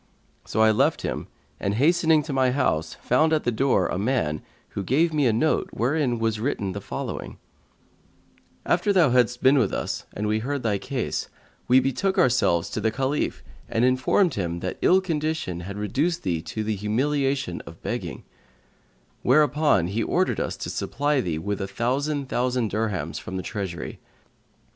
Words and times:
So 0.45 0.61
I 0.63 0.71
left 0.71 1.03
him 1.03 1.27
and, 1.59 1.75
hastening 1.75 2.23
to 2.23 2.33
my 2.33 2.49
house, 2.49 2.95
found 3.03 3.33
at 3.33 3.43
the 3.43 3.51
door 3.51 3.85
a 3.85 3.99
man 3.99 4.41
who 4.69 4.81
gave 4.81 5.13
me 5.13 5.27
a 5.27 5.31
note 5.31 5.69
wherein 5.73 6.17
was 6.17 6.39
written 6.39 6.71
the 6.71 6.81
following: 6.81 7.37
After 8.65 8.91
thou 8.91 9.11
hadst 9.11 9.43
been 9.43 9.59
with 9.59 9.71
us 9.71 10.07
and 10.13 10.25
we 10.25 10.39
heard 10.39 10.63
thy 10.63 10.79
case, 10.79 11.29
we 11.67 11.79
betook 11.79 12.17
ourselves 12.17 12.71
to 12.71 12.81
the 12.81 12.89
Caliph 12.89 13.43
and 13.69 13.85
informed 13.85 14.33
him 14.33 14.59
that 14.61 14.79
ill 14.81 15.01
condition 15.01 15.59
had 15.59 15.77
reduced 15.77 16.23
thee 16.23 16.41
to 16.41 16.63
the 16.63 16.75
humiliation 16.75 17.61
of 17.67 17.83
begging; 17.83 18.23
where 19.21 19.43
upon 19.43 19.85
he 19.85 20.01
ordered 20.01 20.39
us 20.39 20.57
to 20.57 20.71
supply 20.71 21.21
thee 21.21 21.37
with 21.37 21.61
a 21.61 21.67
thousand 21.67 22.27
thousand 22.27 22.71
dirhams 22.71 23.19
from 23.19 23.37
the 23.37 23.43
Treasury. 23.43 23.99